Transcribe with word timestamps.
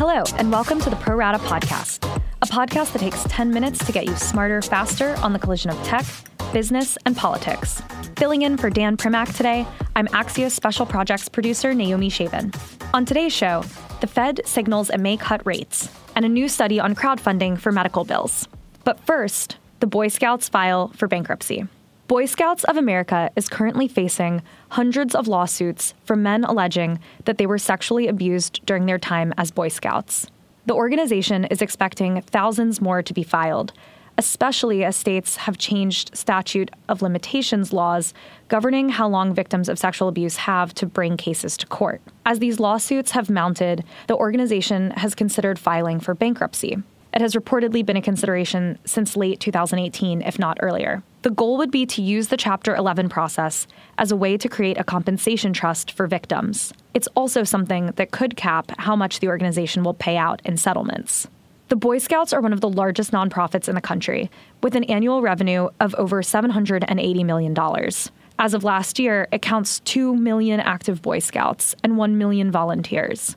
Hello, 0.00 0.22
and 0.38 0.50
welcome 0.50 0.80
to 0.80 0.88
the 0.88 0.96
Pro 0.96 1.14
Rata 1.14 1.36
Podcast, 1.40 2.06
a 2.40 2.46
podcast 2.46 2.94
that 2.94 3.00
takes 3.00 3.22
10 3.24 3.50
minutes 3.50 3.84
to 3.84 3.92
get 3.92 4.06
you 4.06 4.16
smarter 4.16 4.62
faster 4.62 5.14
on 5.16 5.34
the 5.34 5.38
collision 5.38 5.70
of 5.70 5.76
tech, 5.82 6.06
business, 6.54 6.96
and 7.04 7.14
politics. 7.14 7.82
Filling 8.16 8.40
in 8.40 8.56
for 8.56 8.70
Dan 8.70 8.96
Primack 8.96 9.36
today, 9.36 9.66
I'm 9.94 10.06
Axios 10.06 10.52
Special 10.52 10.86
Projects 10.86 11.28
producer 11.28 11.74
Naomi 11.74 12.08
Shavin. 12.08 12.50
On 12.94 13.04
today's 13.04 13.34
show, 13.34 13.62
the 14.00 14.06
Fed 14.06 14.40
signals 14.46 14.88
it 14.88 15.00
may 15.00 15.18
cut 15.18 15.44
rates, 15.44 15.90
and 16.16 16.24
a 16.24 16.30
new 16.30 16.48
study 16.48 16.80
on 16.80 16.94
crowdfunding 16.94 17.58
for 17.58 17.70
medical 17.70 18.06
bills. 18.06 18.48
But 18.84 19.00
first, 19.00 19.58
the 19.80 19.86
Boy 19.86 20.08
Scouts 20.08 20.48
file 20.48 20.88
for 20.96 21.08
bankruptcy. 21.08 21.66
Boy 22.10 22.26
Scouts 22.26 22.64
of 22.64 22.76
America 22.76 23.30
is 23.36 23.48
currently 23.48 23.86
facing 23.86 24.42
hundreds 24.70 25.14
of 25.14 25.28
lawsuits 25.28 25.94
from 26.02 26.24
men 26.24 26.42
alleging 26.42 26.98
that 27.24 27.38
they 27.38 27.46
were 27.46 27.56
sexually 27.56 28.08
abused 28.08 28.66
during 28.66 28.86
their 28.86 28.98
time 28.98 29.32
as 29.38 29.52
Boy 29.52 29.68
Scouts. 29.68 30.26
The 30.66 30.74
organization 30.74 31.44
is 31.44 31.62
expecting 31.62 32.20
thousands 32.22 32.80
more 32.80 33.00
to 33.00 33.14
be 33.14 33.22
filed, 33.22 33.72
especially 34.18 34.82
as 34.82 34.96
states 34.96 35.36
have 35.36 35.56
changed 35.56 36.10
statute 36.16 36.72
of 36.88 37.00
limitations 37.00 37.72
laws 37.72 38.12
governing 38.48 38.88
how 38.88 39.06
long 39.06 39.32
victims 39.32 39.68
of 39.68 39.78
sexual 39.78 40.08
abuse 40.08 40.34
have 40.34 40.74
to 40.74 40.86
bring 40.86 41.16
cases 41.16 41.56
to 41.58 41.66
court. 41.68 42.02
As 42.26 42.40
these 42.40 42.58
lawsuits 42.58 43.12
have 43.12 43.30
mounted, 43.30 43.84
the 44.08 44.16
organization 44.16 44.90
has 44.96 45.14
considered 45.14 45.60
filing 45.60 46.00
for 46.00 46.14
bankruptcy. 46.16 46.82
It 47.12 47.20
has 47.20 47.34
reportedly 47.34 47.84
been 47.84 47.96
a 47.96 48.02
consideration 48.02 48.78
since 48.84 49.16
late 49.16 49.40
2018, 49.40 50.22
if 50.22 50.38
not 50.38 50.58
earlier. 50.60 51.02
The 51.22 51.30
goal 51.30 51.58
would 51.58 51.70
be 51.70 51.84
to 51.86 52.02
use 52.02 52.28
the 52.28 52.36
Chapter 52.36 52.74
11 52.74 53.08
process 53.08 53.66
as 53.98 54.10
a 54.10 54.16
way 54.16 54.36
to 54.36 54.48
create 54.48 54.78
a 54.78 54.84
compensation 54.84 55.52
trust 55.52 55.92
for 55.92 56.06
victims. 56.06 56.72
It's 56.94 57.08
also 57.14 57.44
something 57.44 57.86
that 57.96 58.10
could 58.10 58.36
cap 58.36 58.72
how 58.78 58.96
much 58.96 59.20
the 59.20 59.28
organization 59.28 59.82
will 59.82 59.94
pay 59.94 60.16
out 60.16 60.40
in 60.44 60.56
settlements. 60.56 61.28
The 61.68 61.76
Boy 61.76 61.98
Scouts 61.98 62.32
are 62.32 62.40
one 62.40 62.52
of 62.52 62.60
the 62.60 62.68
largest 62.68 63.12
nonprofits 63.12 63.68
in 63.68 63.74
the 63.74 63.80
country, 63.80 64.30
with 64.62 64.74
an 64.74 64.84
annual 64.84 65.22
revenue 65.22 65.68
of 65.78 65.94
over 65.96 66.22
$780 66.22 67.24
million. 67.24 67.56
As 68.38 68.54
of 68.54 68.64
last 68.64 68.98
year, 68.98 69.28
it 69.30 69.42
counts 69.42 69.80
2 69.80 70.16
million 70.16 70.58
active 70.60 71.02
Boy 71.02 71.18
Scouts 71.18 71.76
and 71.84 71.98
1 71.98 72.18
million 72.18 72.50
volunteers. 72.50 73.36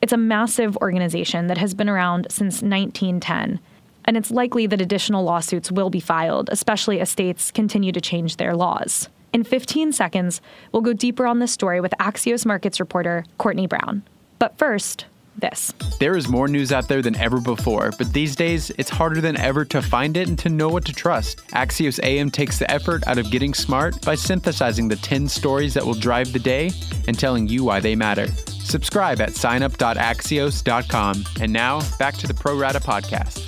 It's 0.00 0.12
a 0.12 0.16
massive 0.16 0.76
organization 0.76 1.48
that 1.48 1.58
has 1.58 1.74
been 1.74 1.88
around 1.88 2.28
since 2.30 2.62
1910, 2.62 3.58
and 4.04 4.16
it's 4.16 4.30
likely 4.30 4.66
that 4.66 4.80
additional 4.80 5.24
lawsuits 5.24 5.72
will 5.72 5.90
be 5.90 6.00
filed, 6.00 6.48
especially 6.52 7.00
as 7.00 7.10
states 7.10 7.50
continue 7.50 7.90
to 7.92 8.00
change 8.00 8.36
their 8.36 8.54
laws. 8.54 9.08
In 9.32 9.42
15 9.44 9.92
seconds, 9.92 10.40
we'll 10.72 10.82
go 10.82 10.92
deeper 10.92 11.26
on 11.26 11.40
this 11.40 11.52
story 11.52 11.80
with 11.80 11.92
Axios 12.00 12.46
Markets 12.46 12.80
reporter 12.80 13.24
Courtney 13.38 13.66
Brown. 13.66 14.02
But 14.38 14.56
first, 14.56 15.06
this. 15.40 15.72
There 15.98 16.16
is 16.16 16.28
more 16.28 16.48
news 16.48 16.72
out 16.72 16.88
there 16.88 17.02
than 17.02 17.16
ever 17.16 17.40
before, 17.40 17.92
but 17.96 18.12
these 18.12 18.36
days 18.36 18.70
it's 18.78 18.90
harder 18.90 19.20
than 19.20 19.36
ever 19.36 19.64
to 19.66 19.82
find 19.82 20.16
it 20.16 20.28
and 20.28 20.38
to 20.40 20.48
know 20.48 20.68
what 20.68 20.84
to 20.86 20.92
trust. 20.92 21.38
Axios 21.48 21.98
AM 22.02 22.30
takes 22.30 22.58
the 22.58 22.70
effort 22.70 23.06
out 23.06 23.18
of 23.18 23.30
getting 23.30 23.54
smart 23.54 24.00
by 24.02 24.14
synthesizing 24.14 24.88
the 24.88 24.96
10 24.96 25.28
stories 25.28 25.74
that 25.74 25.84
will 25.84 25.94
drive 25.94 26.32
the 26.32 26.38
day 26.38 26.70
and 27.06 27.18
telling 27.18 27.48
you 27.48 27.64
why 27.64 27.80
they 27.80 27.94
matter. 27.94 28.26
Subscribe 28.68 29.20
at 29.20 29.30
signup.axios.com. 29.30 31.24
And 31.40 31.52
now, 31.52 31.80
back 31.98 32.16
to 32.16 32.26
the 32.26 32.34
Pro 32.34 32.58
Rata 32.58 32.80
podcast. 32.80 33.44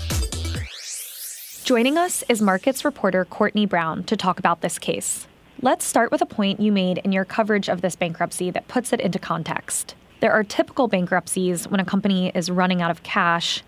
Joining 1.65 1.99
us 1.99 2.25
is 2.29 2.43
markets 2.43 2.85
reporter 2.85 3.25
Courtney 3.25 3.67
Brown 3.67 4.03
to 4.05 4.17
talk 4.17 4.39
about 4.39 4.61
this 4.61 4.79
case. 4.79 5.29
Let's 5.63 5.85
start 5.85 6.11
with 6.11 6.23
a 6.23 6.27
point 6.27 6.59
you 6.59 6.73
made 6.73 6.99
in 6.99 7.13
your 7.13 7.27
coverage 7.27 7.69
of 7.69 7.83
this 7.83 7.95
bankruptcy 7.95 8.51
that 8.51 8.67
puts 8.67 8.93
it 8.93 9.01
into 9.01 9.19
context. 9.19 9.95
There 10.21 10.33
are 10.33 10.45
typical 10.45 10.87
bankruptcies 10.87 11.67
when 11.67 11.81
a 11.81 11.85
company 11.85 12.31
is 12.35 12.51
running 12.51 12.83
out 12.83 12.91
of 12.91 13.03
cash, 13.03 13.63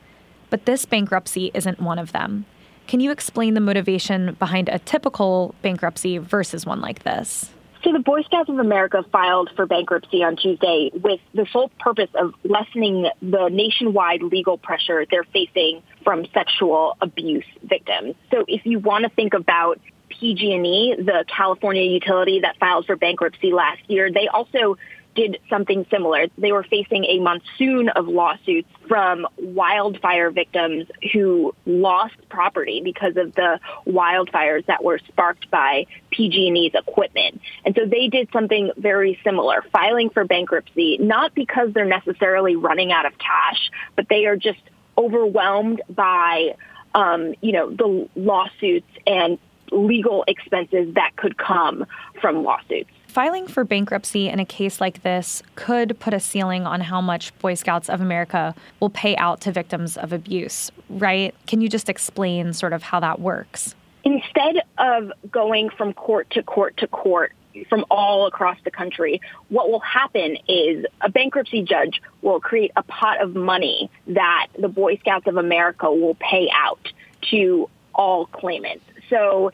but 0.51 0.67
this 0.67 0.85
bankruptcy 0.85 1.51
isn't 1.55 1.81
one 1.81 1.99
of 1.99 2.13
them. 2.13 2.45
Can 2.87 3.01
you 3.01 3.11
explain 3.11 3.55
the 3.55 3.61
motivation 3.61 4.35
behind 4.35 4.69
a 4.69 4.79
typical 4.79 5.55
bankruptcy 5.63 6.19
versus 6.19 6.67
one 6.67 6.83
like 6.83 7.05
this? 7.05 7.51
So 7.83 7.91
the 7.91 8.01
Boy 8.01 8.23
Scouts 8.23 8.51
of 8.51 8.59
America 8.59 9.03
filed 9.11 9.51
for 9.57 9.67
bankruptcy 9.67 10.23
on 10.23 10.37
Tuesday 10.37 10.91
with 10.93 11.21
the 11.35 11.47
sole 11.53 11.71
purpose 11.81 12.11
of 12.15 12.35
lessening 12.45 13.09
the 13.21 13.49
nationwide 13.49 14.23
legal 14.23 14.59
pressure 14.59 15.05
they're 15.11 15.25
facing 15.25 15.83
from 16.05 16.27
sexual 16.35 16.97
abuse 17.01 17.47
victims. 17.65 18.15
So 18.31 18.45
if 18.47 18.67
you 18.67 18.79
want 18.79 19.05
to 19.05 19.11
think 19.11 19.35
about 19.35 19.81
PG&E, 20.11 20.97
the 20.99 21.25
California 21.35 21.83
utility 21.83 22.41
that 22.41 22.57
filed 22.59 22.87
for 22.87 22.95
bankruptcy 22.95 23.53
last 23.53 23.81
year, 23.89 24.13
they 24.13 24.29
also 24.29 24.77
did 25.15 25.39
something 25.51 25.87
similar. 25.91 26.27
They 26.39 26.53
were 26.53 26.63
facing 26.63 27.05
a 27.05 27.19
monsoon 27.21 27.89
of 27.91 28.09
lawsuits 28.09 28.69
from 28.89 29.27
wildfire 29.39 30.31
victims 30.31 30.87
who 31.13 31.55
lost 31.67 32.15
property 32.29 32.81
because 32.83 33.17
of 33.17 33.35
the 33.35 33.61
wildfires 33.87 34.65
that 34.67 34.83
were 34.83 34.99
sparked 35.09 35.51
by 35.51 35.87
PG&E's 36.11 36.73
equipment. 36.75 37.41
And 37.65 37.75
so 37.75 37.87
they 37.87 38.09
did 38.09 38.29
something 38.33 38.71
very 38.77 39.19
similar, 39.25 39.65
filing 39.73 40.11
for 40.11 40.25
bankruptcy, 40.25 40.99
not 40.99 41.35
because 41.35 41.73
they're 41.73 41.85
necessarily 41.85 42.57
running 42.57 42.93
out 42.93 43.07
of 43.07 43.19
cash, 43.19 43.71
but 43.97 44.09
they 44.09 44.27
are 44.27 44.37
just 44.37 44.61
overwhelmed 44.97 45.83
by, 45.89 46.55
um, 46.95 47.35
you 47.41 47.53
know, 47.53 47.71
the 47.71 48.09
lawsuits 48.15 48.89
and 49.07 49.39
legal 49.71 50.25
expenses 50.29 50.95
that 50.95 51.17
could 51.17 51.37
come 51.37 51.87
from 52.21 52.45
lawsuits. 52.45 52.91
Filing 53.13 53.47
for 53.47 53.63
bankruptcy 53.63 54.31
in 54.31 54.41
a 54.41 54.47
case 54.47 54.81
like 54.81 55.03
this 55.03 55.43
could 55.55 56.01
put 56.01 56.15
a 56.15 56.19
ceiling 56.19 56.67
on 56.67 56.81
how 56.81 57.03
much 57.03 57.39
Boy 57.41 57.53
Scouts 57.53 57.91
of 57.91 58.01
America 58.01 58.55
will 58.81 58.89
pay 58.89 59.15
out 59.17 59.43
to 59.43 59.53
victims 59.53 59.99
of 59.99 60.15
abuse, 60.15 60.71
right? 60.89 61.35
Can 61.47 61.61
you 61.61 61.69
just 61.69 61.91
explain 61.91 62.55
sort 62.55 62.73
of 62.73 62.83
how 62.83 63.01
that 63.01 63.21
works? 63.21 63.75
Instead 64.03 64.63
of 64.79 65.13
going 65.31 65.69
from 65.69 65.93
court 65.93 66.31
to 66.31 66.43
court 66.43 66.79
to 66.79 66.87
court 66.87 67.35
from 67.69 67.85
all 67.91 68.27
across 68.27 68.57
the 68.65 68.71
country, 68.71 69.21
what 69.51 69.69
will 69.69 69.81
happen 69.81 70.39
is 70.49 70.87
a 71.03 71.11
bankruptcy 71.11 71.61
judge 71.61 72.01
will 72.23 72.41
create 72.41 72.71
a 72.77 72.83
pot 72.83 73.21
of 73.21 73.37
money 73.37 73.91
that 74.07 74.47
the 74.59 74.69
Boy 74.69 74.97
Scouts 74.97 75.27
of 75.27 75.37
America 75.37 75.93
will 75.93 76.15
pay 76.15 76.49
out 76.55 76.91
to 77.31 77.69
all 77.95 78.25
claimants. 78.25 78.87
So 79.11 79.51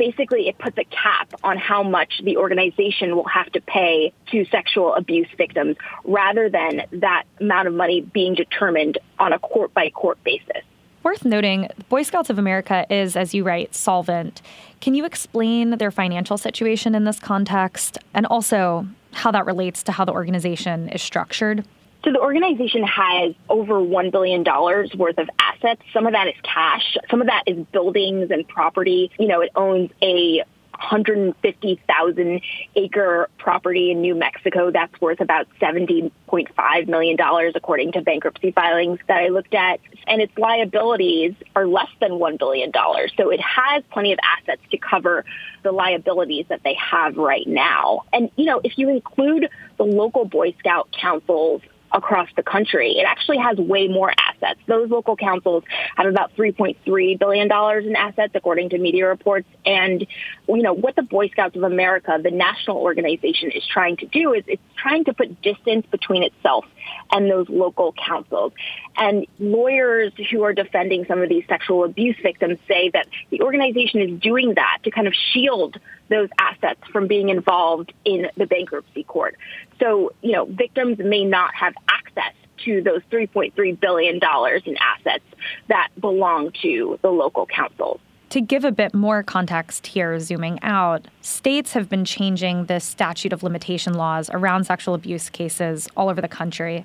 basically 0.00 0.48
it 0.48 0.56
puts 0.56 0.78
a 0.78 0.84
cap 0.84 1.34
on 1.44 1.58
how 1.58 1.82
much 1.82 2.22
the 2.24 2.38
organization 2.38 3.14
will 3.14 3.28
have 3.28 3.52
to 3.52 3.60
pay 3.60 4.10
to 4.30 4.46
sexual 4.46 4.94
abuse 4.94 5.28
victims 5.36 5.76
rather 6.04 6.48
than 6.48 6.80
that 6.90 7.24
amount 7.38 7.68
of 7.68 7.74
money 7.74 8.00
being 8.00 8.34
determined 8.34 8.96
on 9.18 9.34
a 9.34 9.38
court 9.38 9.74
by 9.74 9.90
court 9.90 10.18
basis. 10.24 10.62
Worth 11.02 11.26
noting, 11.26 11.68
Boy 11.90 12.02
Scouts 12.02 12.30
of 12.30 12.38
America 12.38 12.86
is, 12.88 13.14
as 13.14 13.34
you 13.34 13.44
write, 13.44 13.74
solvent. 13.74 14.40
Can 14.80 14.94
you 14.94 15.04
explain 15.04 15.76
their 15.76 15.90
financial 15.90 16.38
situation 16.38 16.94
in 16.94 17.04
this 17.04 17.20
context 17.20 17.98
and 18.14 18.24
also 18.24 18.86
how 19.12 19.30
that 19.32 19.44
relates 19.44 19.82
to 19.82 19.92
how 19.92 20.06
the 20.06 20.12
organization 20.12 20.88
is 20.88 21.02
structured? 21.02 21.62
So 22.04 22.12
the 22.12 22.20
organization 22.20 22.82
has 22.84 23.34
over 23.48 23.74
$1 23.74 24.10
billion 24.10 24.42
worth 24.44 25.18
of 25.18 25.28
assets. 25.38 25.82
Some 25.92 26.06
of 26.06 26.12
that 26.12 26.28
is 26.28 26.34
cash. 26.42 26.96
Some 27.10 27.20
of 27.20 27.26
that 27.26 27.44
is 27.46 27.66
buildings 27.72 28.30
and 28.30 28.48
property. 28.48 29.10
You 29.18 29.28
know, 29.28 29.40
it 29.42 29.50
owns 29.54 29.90
a 30.00 30.42
150,000 30.80 32.40
acre 32.74 33.28
property 33.38 33.90
in 33.90 34.00
New 34.00 34.14
Mexico 34.14 34.70
that's 34.70 34.98
worth 34.98 35.20
about 35.20 35.46
$70.5 35.60 36.88
million, 36.88 37.18
according 37.54 37.92
to 37.92 38.00
bankruptcy 38.00 38.50
filings 38.52 38.98
that 39.06 39.18
I 39.18 39.28
looked 39.28 39.52
at. 39.52 39.80
And 40.06 40.22
its 40.22 40.32
liabilities 40.38 41.34
are 41.54 41.66
less 41.66 41.90
than 42.00 42.12
$1 42.12 42.38
billion. 42.38 42.72
So 43.18 43.28
it 43.28 43.40
has 43.40 43.82
plenty 43.92 44.14
of 44.14 44.18
assets 44.22 44.62
to 44.70 44.78
cover 44.78 45.26
the 45.62 45.72
liabilities 45.72 46.46
that 46.48 46.62
they 46.64 46.74
have 46.74 47.18
right 47.18 47.46
now. 47.46 48.04
And, 48.10 48.30
you 48.36 48.46
know, 48.46 48.62
if 48.64 48.78
you 48.78 48.88
include 48.88 49.50
the 49.76 49.84
local 49.84 50.24
Boy 50.24 50.54
Scout 50.60 50.88
councils 50.98 51.60
across 51.92 52.28
the 52.36 52.42
country. 52.42 52.92
It 52.98 53.04
actually 53.06 53.38
has 53.38 53.58
way 53.58 53.88
more 53.88 54.12
assets. 54.18 54.60
Those 54.66 54.90
local 54.90 55.16
councils 55.16 55.64
have 55.96 56.06
about 56.06 56.34
$3.3 56.36 57.18
billion 57.18 57.50
in 57.86 57.96
assets, 57.96 58.32
according 58.34 58.70
to 58.70 58.78
media 58.78 59.06
reports. 59.08 59.48
And, 59.66 60.06
you 60.48 60.62
know, 60.62 60.72
what 60.72 60.96
the 60.96 61.02
Boy 61.02 61.28
Scouts 61.28 61.56
of 61.56 61.62
America, 61.62 62.18
the 62.22 62.30
national 62.30 62.78
organization, 62.78 63.50
is 63.50 63.66
trying 63.66 63.96
to 63.98 64.06
do 64.06 64.32
is 64.32 64.44
it's 64.46 64.62
trying 64.76 65.04
to 65.04 65.14
put 65.14 65.42
distance 65.42 65.86
between 65.90 66.22
itself 66.22 66.64
and 67.12 67.30
those 67.30 67.48
local 67.48 67.92
councils. 67.92 68.52
And 68.96 69.26
lawyers 69.38 70.12
who 70.30 70.42
are 70.42 70.52
defending 70.52 71.04
some 71.06 71.22
of 71.22 71.28
these 71.28 71.44
sexual 71.48 71.84
abuse 71.84 72.16
victims 72.22 72.58
say 72.68 72.90
that 72.90 73.06
the 73.30 73.42
organization 73.42 74.00
is 74.00 74.20
doing 74.20 74.54
that 74.54 74.78
to 74.84 74.90
kind 74.90 75.06
of 75.06 75.14
shield 75.32 75.78
those 76.10 76.28
assets 76.38 76.80
from 76.92 77.06
being 77.06 77.30
involved 77.30 77.92
in 78.04 78.26
the 78.36 78.46
bankruptcy 78.46 79.04
court. 79.04 79.36
So, 79.78 80.12
you 80.20 80.32
know, 80.32 80.44
victims 80.44 80.98
may 80.98 81.24
not 81.24 81.54
have 81.54 81.72
access 81.88 82.34
to 82.64 82.82
those 82.82 83.00
$3.3 83.10 83.80
billion 83.80 84.16
in 84.16 84.76
assets 84.76 85.24
that 85.68 85.88
belong 85.98 86.52
to 86.62 86.98
the 87.00 87.08
local 87.08 87.46
councils. 87.46 88.00
To 88.30 88.40
give 88.40 88.64
a 88.64 88.70
bit 88.70 88.94
more 88.94 89.22
context 89.22 89.88
here, 89.88 90.20
zooming 90.20 90.60
out, 90.62 91.06
states 91.20 91.72
have 91.72 91.88
been 91.88 92.04
changing 92.04 92.66
the 92.66 92.78
statute 92.78 93.32
of 93.32 93.42
limitation 93.42 93.94
laws 93.94 94.30
around 94.30 94.64
sexual 94.64 94.94
abuse 94.94 95.30
cases 95.30 95.88
all 95.96 96.08
over 96.08 96.20
the 96.20 96.28
country. 96.28 96.84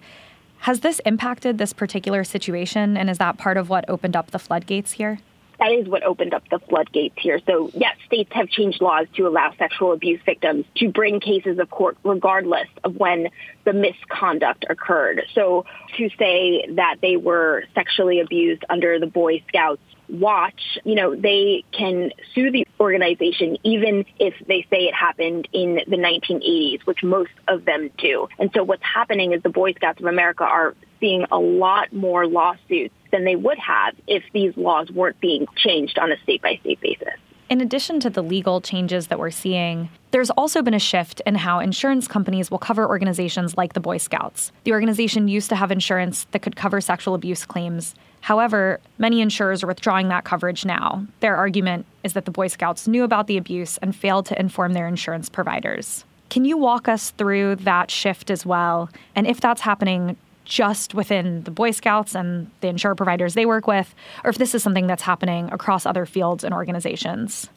Has 0.59 0.79
this 0.79 0.99
impacted 1.05 1.59
this 1.59 1.73
particular 1.73 2.23
situation, 2.23 2.97
and 2.97 3.09
is 3.09 3.19
that 3.19 3.37
part 3.37 3.57
of 3.57 3.69
what 3.69 3.87
opened 3.87 4.15
up 4.15 4.31
the 4.31 4.39
floodgates 4.39 4.93
here? 4.93 5.19
That 5.59 5.71
is 5.71 5.87
what 5.87 6.03
opened 6.03 6.33
up 6.33 6.43
the 6.49 6.59
floodgates 6.59 7.15
here. 7.17 7.39
So, 7.45 7.71
yes, 7.73 7.95
states 8.05 8.31
have 8.33 8.49
changed 8.49 8.81
laws 8.81 9.07
to 9.15 9.27
allow 9.27 9.53
sexual 9.57 9.93
abuse 9.93 10.19
victims 10.25 10.65
to 10.77 10.89
bring 10.89 11.19
cases 11.19 11.59
of 11.59 11.69
court 11.69 11.97
regardless 12.03 12.67
of 12.83 12.95
when 12.95 13.29
the 13.63 13.73
misconduct 13.73 14.65
occurred. 14.69 15.23
So, 15.33 15.65
to 15.97 16.09
say 16.17 16.67
that 16.75 16.97
they 17.01 17.17
were 17.17 17.63
sexually 17.73 18.19
abused 18.19 18.63
under 18.69 18.99
the 18.99 19.07
Boy 19.07 19.43
Scouts 19.47 19.81
watch, 20.09 20.77
you 20.83 20.95
know, 20.95 21.15
they 21.15 21.63
can 21.71 22.11
sue 22.33 22.51
the 22.51 22.67
organization 22.79 23.57
even 23.63 24.05
if 24.19 24.33
they 24.47 24.65
say 24.69 24.83
it 24.83 24.93
happened 24.93 25.47
in 25.53 25.81
the 25.87 25.97
1980s, 25.97 26.85
which 26.85 27.03
most 27.03 27.31
of 27.47 27.65
them 27.65 27.89
do. 27.97 28.27
And 28.39 28.51
so 28.53 28.63
what's 28.63 28.83
happening 28.83 29.33
is 29.33 29.41
the 29.43 29.49
Boy 29.49 29.73
Scouts 29.73 29.99
of 29.99 30.05
America 30.05 30.43
are 30.43 30.75
seeing 30.99 31.25
a 31.31 31.39
lot 31.39 31.91
more 31.93 32.27
lawsuits 32.27 32.93
than 33.11 33.25
they 33.25 33.35
would 33.35 33.57
have 33.59 33.95
if 34.07 34.23
these 34.33 34.55
laws 34.57 34.91
weren't 34.91 35.19
being 35.19 35.47
changed 35.55 35.97
on 35.99 36.11
a 36.11 36.17
state 36.23 36.41
by 36.41 36.57
state 36.61 36.81
basis. 36.81 37.13
In 37.47 37.61
addition 37.61 37.99
to 37.99 38.09
the 38.09 38.23
legal 38.23 38.59
changes 38.59 39.07
that 39.07 39.19
we're 39.19 39.29
seeing, 39.29 39.89
there's 40.09 40.31
also 40.31 40.63
been 40.63 40.73
a 40.73 40.79
shift 40.79 41.21
in 41.27 41.35
how 41.35 41.59
insurance 41.59 42.07
companies 42.07 42.49
will 42.49 42.57
cover 42.57 42.87
organizations 42.87 43.55
like 43.55 43.73
the 43.73 43.79
Boy 43.79 43.97
Scouts. 43.97 44.51
The 44.63 44.71
organization 44.71 45.27
used 45.27 45.49
to 45.49 45.55
have 45.55 45.71
insurance 45.71 46.25
that 46.31 46.41
could 46.41 46.55
cover 46.55 46.81
sexual 46.81 47.13
abuse 47.13 47.45
claims. 47.45 47.93
However, 48.25 48.79
many 48.97 49.21
insurers 49.21 49.61
are 49.61 49.67
withdrawing 49.67 50.07
that 50.07 50.23
coverage 50.23 50.65
now. 50.65 51.05
Their 51.19 51.35
argument 51.35 51.85
is 52.03 52.13
that 52.13 52.25
the 52.25 52.31
Boy 52.31 52.47
Scouts 52.47 52.87
knew 52.87 53.03
about 53.03 53.27
the 53.27 53.37
abuse 53.37 53.77
and 53.83 53.95
failed 53.95 54.25
to 54.25 54.39
inform 54.39 54.73
their 54.73 54.87
insurance 54.87 55.29
providers. 55.29 56.05
Can 56.31 56.43
you 56.43 56.57
walk 56.57 56.87
us 56.87 57.11
through 57.11 57.57
that 57.57 57.91
shift 57.91 58.31
as 58.31 58.43
well? 58.43 58.89
And 59.15 59.27
if 59.27 59.39
that's 59.41 59.61
happening 59.61 60.17
just 60.43 60.95
within 60.95 61.43
the 61.43 61.51
Boy 61.51 61.69
Scouts 61.69 62.15
and 62.15 62.49
the 62.61 62.67
insurer 62.67 62.95
providers 62.95 63.35
they 63.35 63.45
work 63.45 63.67
with, 63.67 63.93
or 64.23 64.31
if 64.31 64.39
this 64.39 64.55
is 64.55 64.63
something 64.63 64.87
that's 64.87 65.03
happening 65.03 65.51
across 65.51 65.85
other 65.85 66.07
fields 66.07 66.43
and 66.43 66.51
organizations. 66.51 67.47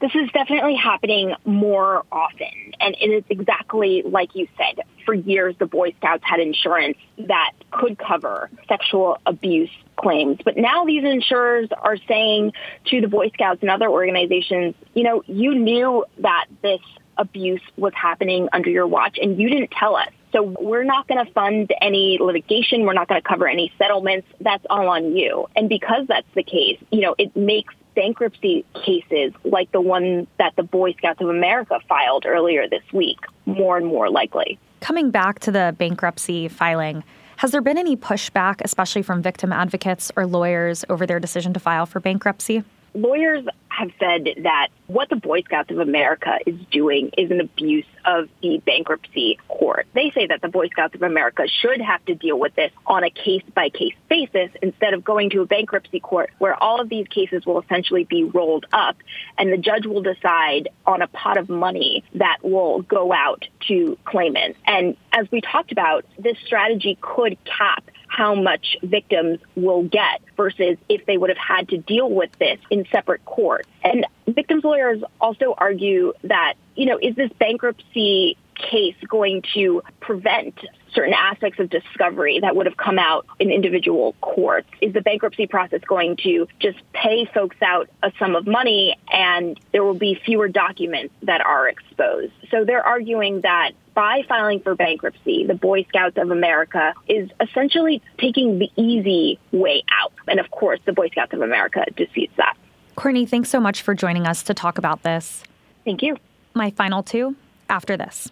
This 0.00 0.14
is 0.14 0.30
definitely 0.30 0.76
happening 0.76 1.34
more 1.44 2.04
often. 2.12 2.74
And 2.78 2.94
it 3.00 3.10
is 3.10 3.24
exactly 3.28 4.02
like 4.06 4.36
you 4.36 4.46
said. 4.56 4.84
For 5.04 5.14
years, 5.14 5.56
the 5.58 5.66
Boy 5.66 5.94
Scouts 5.98 6.22
had 6.24 6.38
insurance 6.38 6.96
that 7.18 7.54
could 7.72 7.98
cover 7.98 8.50
sexual 8.68 9.18
abuse 9.26 9.70
claims. 10.02 10.38
But 10.44 10.56
now 10.56 10.84
these 10.84 11.04
insurers 11.04 11.68
are 11.80 11.96
saying 12.08 12.52
to 12.86 13.00
the 13.00 13.08
Boy 13.08 13.30
Scouts 13.30 13.62
and 13.62 13.70
other 13.70 13.88
organizations, 13.88 14.74
you 14.94 15.04
know, 15.04 15.22
you 15.26 15.54
knew 15.54 16.04
that 16.18 16.46
this 16.62 16.80
abuse 17.18 17.62
was 17.76 17.92
happening 17.94 18.48
under 18.52 18.70
your 18.70 18.86
watch 18.86 19.18
and 19.20 19.38
you 19.38 19.48
didn't 19.48 19.70
tell 19.70 19.96
us. 19.96 20.08
So 20.32 20.42
we're 20.42 20.84
not 20.84 21.06
going 21.08 21.24
to 21.24 21.30
fund 21.32 21.72
any 21.80 22.18
litigation. 22.18 22.86
We're 22.86 22.94
not 22.94 23.06
going 23.06 23.20
to 23.20 23.28
cover 23.28 23.46
any 23.46 23.72
settlements. 23.76 24.26
That's 24.40 24.64
all 24.70 24.88
on 24.88 25.14
you. 25.14 25.46
And 25.54 25.68
because 25.68 26.06
that's 26.08 26.26
the 26.34 26.42
case, 26.42 26.78
you 26.90 27.00
know, 27.00 27.14
it 27.18 27.36
makes 27.36 27.74
bankruptcy 27.94 28.64
cases 28.84 29.34
like 29.44 29.70
the 29.72 29.80
one 29.80 30.26
that 30.38 30.56
the 30.56 30.62
Boy 30.62 30.94
Scouts 30.94 31.20
of 31.20 31.28
America 31.28 31.78
filed 31.86 32.24
earlier 32.24 32.66
this 32.66 32.82
week 32.94 33.18
more 33.44 33.76
and 33.76 33.86
more 33.86 34.08
likely. 34.08 34.58
Coming 34.80 35.10
back 35.10 35.38
to 35.40 35.52
the 35.52 35.74
bankruptcy 35.78 36.48
filing, 36.48 37.04
has 37.42 37.50
there 37.50 37.60
been 37.60 37.76
any 37.76 37.96
pushback, 37.96 38.60
especially 38.60 39.02
from 39.02 39.20
victim 39.20 39.52
advocates 39.52 40.12
or 40.14 40.26
lawyers, 40.26 40.84
over 40.88 41.06
their 41.06 41.18
decision 41.18 41.52
to 41.52 41.58
file 41.58 41.86
for 41.86 41.98
bankruptcy? 41.98 42.62
Lawyers 42.94 43.44
have 43.72 43.90
said 43.98 44.28
that 44.42 44.68
what 44.86 45.08
the 45.08 45.16
Boy 45.16 45.42
Scouts 45.42 45.70
of 45.70 45.78
America 45.78 46.38
is 46.46 46.54
doing 46.70 47.10
is 47.16 47.30
an 47.30 47.40
abuse 47.40 47.86
of 48.04 48.28
the 48.42 48.58
bankruptcy 48.66 49.38
court. 49.48 49.86
They 49.94 50.10
say 50.10 50.26
that 50.26 50.42
the 50.42 50.48
Boy 50.48 50.68
Scouts 50.68 50.94
of 50.94 51.02
America 51.02 51.44
should 51.48 51.80
have 51.80 52.04
to 52.06 52.14
deal 52.14 52.38
with 52.38 52.54
this 52.54 52.70
on 52.86 53.04
a 53.04 53.10
case 53.10 53.42
by 53.54 53.70
case 53.70 53.94
basis 54.08 54.50
instead 54.60 54.92
of 54.92 55.02
going 55.02 55.30
to 55.30 55.40
a 55.40 55.46
bankruptcy 55.46 56.00
court 56.00 56.30
where 56.38 56.60
all 56.62 56.80
of 56.80 56.88
these 56.88 57.06
cases 57.08 57.46
will 57.46 57.60
essentially 57.60 58.04
be 58.04 58.24
rolled 58.24 58.66
up 58.72 58.96
and 59.38 59.52
the 59.52 59.56
judge 59.56 59.86
will 59.86 60.02
decide 60.02 60.68
on 60.86 61.00
a 61.00 61.06
pot 61.06 61.38
of 61.38 61.48
money 61.48 62.04
that 62.14 62.38
will 62.42 62.82
go 62.82 63.12
out 63.12 63.46
to 63.68 63.96
claimants. 64.04 64.58
And 64.66 64.96
as 65.12 65.30
we 65.30 65.40
talked 65.40 65.72
about, 65.72 66.04
this 66.18 66.36
strategy 66.44 66.98
could 67.00 67.38
cap 67.44 67.84
how 68.12 68.34
much 68.34 68.76
victims 68.82 69.38
will 69.56 69.84
get 69.84 70.20
versus 70.36 70.76
if 70.90 71.06
they 71.06 71.16
would 71.16 71.30
have 71.30 71.38
had 71.38 71.66
to 71.70 71.78
deal 71.78 72.10
with 72.10 72.30
this 72.38 72.58
in 72.68 72.84
separate 72.92 73.24
courts. 73.24 73.70
And 73.82 74.06
victims 74.26 74.64
lawyers 74.64 75.02
also 75.18 75.54
argue 75.56 76.12
that, 76.24 76.54
you 76.76 76.84
know, 76.84 76.98
is 77.00 77.16
this 77.16 77.30
bankruptcy 77.38 78.36
case 78.54 78.96
going 79.08 79.42
to 79.54 79.82
prevent 80.00 80.58
certain 80.94 81.14
aspects 81.14 81.58
of 81.58 81.70
discovery 81.70 82.40
that 82.40 82.54
would 82.54 82.66
have 82.66 82.76
come 82.76 82.98
out 82.98 83.26
in 83.38 83.50
individual 83.50 84.14
courts? 84.20 84.68
Is 84.80 84.92
the 84.92 85.00
bankruptcy 85.00 85.46
process 85.46 85.80
going 85.86 86.16
to 86.18 86.46
just 86.58 86.78
pay 86.92 87.24
folks 87.32 87.56
out 87.62 87.88
a 88.02 88.12
sum 88.18 88.36
of 88.36 88.46
money 88.46 88.96
and 89.12 89.58
there 89.72 89.82
will 89.82 89.94
be 89.94 90.20
fewer 90.24 90.48
documents 90.48 91.14
that 91.22 91.40
are 91.40 91.68
exposed? 91.68 92.32
So 92.50 92.64
they're 92.64 92.84
arguing 92.84 93.40
that 93.42 93.72
by 93.94 94.22
filing 94.28 94.60
for 94.60 94.74
bankruptcy, 94.74 95.44
the 95.46 95.54
Boy 95.54 95.84
Scouts 95.84 96.16
of 96.16 96.30
America 96.30 96.94
is 97.08 97.30
essentially 97.40 98.02
taking 98.18 98.58
the 98.58 98.70
easy 98.76 99.38
way 99.52 99.84
out. 99.90 100.12
And 100.28 100.40
of 100.40 100.50
course, 100.50 100.80
the 100.84 100.92
Boy 100.92 101.08
Scouts 101.08 101.32
of 101.32 101.42
America 101.42 101.84
disputes 101.96 102.32
that. 102.36 102.56
Courtney, 102.96 103.26
thanks 103.26 103.50
so 103.50 103.60
much 103.60 103.82
for 103.82 103.94
joining 103.94 104.26
us 104.26 104.42
to 104.44 104.54
talk 104.54 104.78
about 104.78 105.02
this. 105.02 105.42
Thank 105.84 106.02
you. 106.02 106.16
My 106.54 106.70
final 106.70 107.02
two 107.02 107.36
after 107.68 107.96
this. 107.96 108.30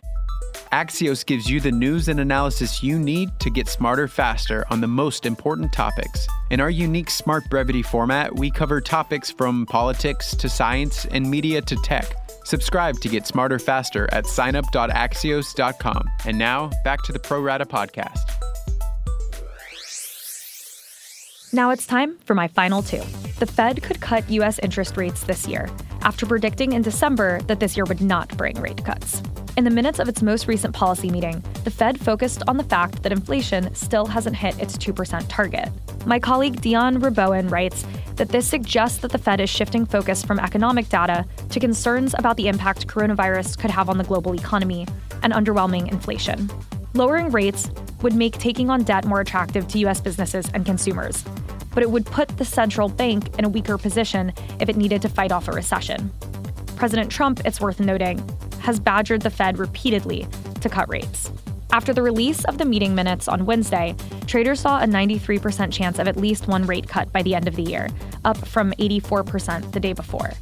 Axios 0.73 1.27
gives 1.27 1.51
you 1.51 1.61
the 1.61 1.73
news 1.73 2.09
and 2.09 2.21
analysis 2.21 2.83
you 2.83 2.99
need 2.99 3.31
to 3.41 3.51
get 3.51 3.69
smarter 3.69 4.07
faster 4.07 4.65
on 4.71 4.81
the 4.81 4.87
most 4.87 5.27
important 5.27 5.73
topics. 5.73 6.29
In 6.51 6.61
our 6.61 6.71
unique 6.71 7.11
Smart 7.11 7.43
Brevity 7.51 7.83
format, 7.83 8.37
we 8.37 8.51
cover 8.51 8.81
topics 8.81 9.31
from 9.31 9.67
politics 9.67 10.37
to 10.37 10.49
science 10.49 11.07
and 11.07 11.29
media 11.29 11.61
to 11.63 11.77
tech. 11.77 12.15
Subscribe 12.45 13.01
to 13.01 13.09
get 13.09 13.27
smarter 13.27 13.59
faster 13.59 14.09
at 14.13 14.25
signup.axios.com. 14.25 16.11
And 16.25 16.39
now, 16.39 16.71
back 16.85 17.03
to 17.03 17.13
the 17.13 17.19
Pro 17.19 17.41
Rata 17.41 17.65
podcast. 17.65 18.21
Now 21.53 21.71
it's 21.71 21.85
time 21.85 22.17
for 22.25 22.35
my 22.35 22.47
final 22.47 22.81
two. 22.81 23.03
The 23.41 23.47
Fed 23.47 23.83
could 23.83 24.01
cut 24.01 24.29
U.S. 24.31 24.61
interest 24.61 24.97
rates 24.97 25.25
this 25.25 25.49
year, 25.49 25.69
after 26.03 26.27
predicting 26.27 26.75
in 26.75 26.83
December 26.83 27.41
that 27.49 27.59
this 27.59 27.77
year 27.77 27.85
would 27.87 28.01
not 28.01 28.37
bring 28.37 28.61
rate 28.61 28.85
cuts. 28.85 29.21
In 29.57 29.65
the 29.65 29.71
minutes 29.71 29.99
of 29.99 30.09
its 30.09 30.23
most 30.23 30.47
recent 30.47 30.75
policy 30.75 31.11
meeting, 31.11 31.43
the 31.65 31.71
Fed 31.71 32.01
focused 32.01 32.43
on 32.47 32.57
the 32.57 32.65
fact 32.65 33.03
that 33.03 33.13
inflation 33.13 33.75
still 33.75 34.07
hasn't 34.07 34.37
hit 34.37 34.59
its 34.61 34.79
2% 34.79 35.25
target. 35.29 35.69
My 36.07 36.19
colleague 36.19 36.61
Dion 36.61 37.01
Rabouin 37.01 37.51
writes 37.51 37.85
that 38.17 38.29
this 38.29 38.47
suggests 38.47 38.99
that 38.99 39.11
the 39.11 39.19
Fed 39.19 39.41
is 39.41 39.51
shifting 39.51 39.85
focus 39.85 40.25
from 40.25 40.39
economic 40.39 40.89
data 40.89 41.27
to 41.51 41.61
concerns 41.61 42.15
about 42.17 42.37
the 42.37 42.49
impact 42.49 42.87
coronavirus 42.87 43.59
could 43.59 43.71
have 43.71 43.91
on 43.91 43.99
the 43.99 44.05
global 44.05 44.35
economy 44.35 44.87
and 45.23 45.33
underwhelming 45.33 45.91
inflation. 45.91 46.51
Lowering 46.95 47.31
rates 47.31 47.71
would 48.03 48.15
make 48.15 48.39
taking 48.39 48.71
on 48.71 48.85
debt 48.85 49.05
more 49.05 49.21
attractive 49.21 49.67
to 49.69 49.79
U.S. 49.81 50.01
businesses 50.01 50.49
and 50.55 50.65
consumers, 50.65 51.25
but 51.75 51.83
it 51.83 51.91
would 51.91 52.07
put 52.07 52.29
the 52.39 52.45
central 52.45 52.89
bank 52.89 53.37
in 53.39 53.45
a 53.45 53.49
weaker 53.49 53.77
position 53.77 54.33
if 54.61 54.69
it 54.69 54.77
needed 54.77 55.03
to 55.03 55.09
fight 55.09 55.33
off 55.33 55.49
a 55.49 55.53
recession. 55.53 56.11
President 56.77 57.11
Trump, 57.11 57.41
it's 57.45 57.61
worth 57.61 57.79
noting, 57.79 58.19
has 58.61 58.81
badgered 58.81 59.23
the 59.23 59.31
Fed 59.31 59.59
repeatedly 59.59 60.27
to 60.61 60.69
cut 60.69 60.89
rates. 60.89 61.31
After 61.73 61.93
the 61.93 62.03
release 62.03 62.45
of 62.47 62.59
the 62.59 62.65
meeting 62.65 62.95
minutes 62.95 63.29
on 63.29 63.47
Wednesday, 63.47 63.95
traders 64.27 64.61
saw 64.61 64.81
a 64.81 64.87
93% 64.87 65.73
chance 65.73 65.99
of 65.99 66.09
at 66.09 66.17
least 66.17 66.49
one 66.49 66.67
rate 66.67 66.89
cut 66.89 67.13
by 67.13 67.23
the 67.23 67.35
end 67.35 67.47
of 67.47 67.55
the 67.55 67.63
year, 67.63 67.89
up 68.25 68.37
from 68.37 68.73
84% 68.73 69.73
the 69.73 69.81
day 69.81 69.93
before, 69.93 70.33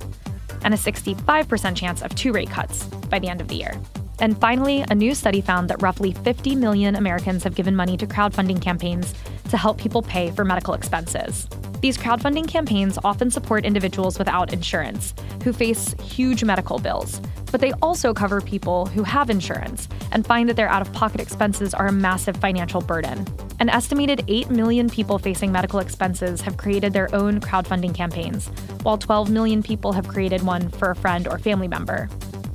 and 0.63 0.73
a 0.73 0.77
65% 0.77 1.77
chance 1.77 2.03
of 2.03 2.15
two 2.15 2.33
rate 2.33 2.51
cuts 2.51 2.85
by 2.85 3.19
the 3.19 3.29
end 3.29 3.41
of 3.41 3.49
the 3.49 3.57
year. 3.57 3.79
And 4.21 4.39
finally, 4.41 4.85
a 4.91 4.95
new 4.95 5.15
study 5.15 5.41
found 5.41 5.71
that 5.71 5.81
roughly 5.81 6.13
50 6.13 6.57
million 6.57 6.97
Americans 6.97 7.45
have 7.45 7.55
given 7.55 7.77
money 7.77 7.97
to 7.97 8.07
crowdfunding 8.07 8.61
campaigns 8.61 9.15
to 9.51 9.57
help 9.57 9.79
people 9.79 10.03
pay 10.03 10.31
for 10.31 10.45
medical 10.45 10.75
expenses. 10.75 11.49
These 11.81 11.97
crowdfunding 11.97 12.49
campaigns 12.49 12.99
often 13.05 13.31
support 13.31 13.65
individuals 13.65 14.19
without 14.19 14.53
insurance 14.53 15.15
who 15.45 15.53
face 15.53 15.95
huge 16.03 16.43
medical 16.43 16.81
bills, 16.81 17.21
but 17.53 17.61
they 17.61 17.73
also 17.75 18.13
cover 18.13 18.41
people 18.41 18.87
who 18.87 19.05
have 19.05 19.31
insurance 19.31 19.89
and 20.11 20.27
find 20.27 20.49
that 20.49 20.57
their 20.57 20.69
out 20.69 20.83
of 20.83 20.93
pocket 20.93 21.21
expenses 21.21 21.75
are 21.75 21.87
a 21.87 21.93
massive 21.93 22.37
financial 22.39 22.81
burden. 22.81 23.25
An 23.61 23.69
estimated 23.69 24.25
8 24.27 24.51
million 24.51 24.91
people 24.91 25.19
facing 25.19 25.53
medical 25.53 25.79
expenses 25.79 26.41
have 26.41 26.57
created 26.57 26.93
their 26.93 27.15
own 27.15 27.41
crowdfunding 27.41 27.95
campaigns, 27.95 28.49
while 28.83 28.99
12 28.99 29.31
million 29.31 29.63
people 29.63 29.93
have 29.93 30.09
created 30.09 30.43
one 30.43 30.69
for 30.71 30.91
a 30.91 30.97
friend 30.97 31.29
or 31.29 31.39
family 31.39 31.69
member. 31.69 32.09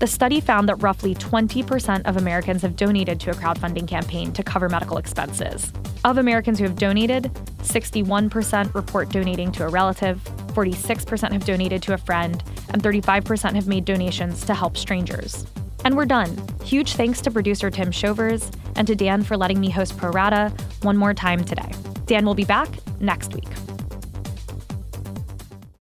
The 0.04 0.08
study 0.08 0.42
found 0.42 0.68
that 0.68 0.84
roughly 0.84 1.16
20% 1.16 2.02
of 2.04 2.18
Americans 2.18 2.62
have 2.64 2.76
donated 2.76 3.22
to 3.22 3.30
a 3.32 3.34
crowdfunding 3.34 3.88
campaign 3.88 4.34
to 4.34 4.44
cover 4.44 4.68
medical 4.68 4.98
expenses. 4.98 5.72
Of 6.04 6.18
Americans 6.18 6.60
who 6.60 6.66
have 6.66 6.76
donated, 6.76 7.32
61% 7.60 8.74
report 8.76 9.08
donating 9.08 9.50
to 9.54 9.66
a 9.66 9.70
relative, 9.70 10.22
46% 10.48 11.32
have 11.32 11.46
donated 11.46 11.82
to 11.84 11.94
a 11.94 11.98
friend, 11.98 12.44
and 12.74 12.84
35% 12.84 13.56
have 13.56 13.68
made 13.70 13.86
donations 13.86 14.44
to 14.44 14.54
help 14.54 14.76
strangers. 14.76 15.46
And 15.86 15.96
we're 15.96 16.04
done. 16.04 16.38
Huge 16.66 16.96
thanks 16.96 17.22
to 17.22 17.32
producer 17.32 17.72
Tim 17.72 17.90
Shovers 17.90 18.52
and 18.76 18.86
to 18.88 18.96
Dan 18.96 19.24
for 19.24 19.38
letting 19.38 19.62
me 19.62 19.70
host 19.70 19.96
Pro 19.98 20.10
Rata 20.10 20.52
one 20.82 20.98
more 20.98 21.14
time 21.14 21.46
today. 21.46 21.72
Dan 22.08 22.26
will 22.26 22.36
be 22.36 22.44
back 22.44 22.68
next 23.00 23.34
week. 23.34 23.48